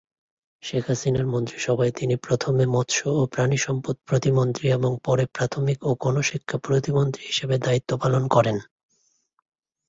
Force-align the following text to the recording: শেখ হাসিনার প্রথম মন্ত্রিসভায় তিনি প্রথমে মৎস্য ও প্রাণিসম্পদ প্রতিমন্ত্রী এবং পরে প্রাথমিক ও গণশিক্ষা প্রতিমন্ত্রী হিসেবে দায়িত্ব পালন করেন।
শেখ 0.63 0.85
হাসিনার 0.87 1.25
প্রথম 1.25 1.33
মন্ত্রিসভায় 1.33 1.93
তিনি 1.95 2.15
প্রথমে 2.17 2.63
মৎস্য 2.67 3.01
ও 3.11 3.25
প্রাণিসম্পদ 3.25 3.95
প্রতিমন্ত্রী 4.05 4.65
এবং 4.69 4.91
পরে 5.05 5.23
প্রাথমিক 5.35 5.77
ও 5.83 5.91
গণশিক্ষা 5.99 6.57
প্রতিমন্ত্রী 6.59 7.21
হিসেবে 7.25 7.55
দায়িত্ব 7.57 7.91
পালন 7.97 8.23
করেন। 8.27 8.57